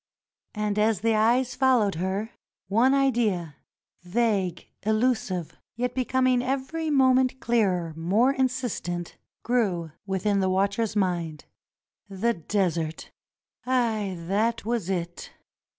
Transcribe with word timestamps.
And 0.55 0.79
as 0.79 1.01
the 1.01 1.13
eyes 1.13 1.53
followed 1.53 1.93
her, 1.93 2.31
one 2.69 2.95
idea— 2.95 3.57
vague, 4.01 4.65
elu 4.81 5.15
sive, 5.15 5.55
yet 5.75 5.93
becoming 5.93 6.41
every 6.41 6.89
moment 6.89 7.39
clearer, 7.39 7.93
more 7.95 8.33
insistent— 8.33 9.17
grew 9.43 9.91
within 10.07 10.39
the 10.39 10.49
watcher's 10.49 10.95
mind. 10.95 11.45
The 12.09 12.33
Desert! 12.33 13.11
Aye, 13.67 14.15
that 14.21 14.65
was 14.65 14.89
it. 14.89 15.33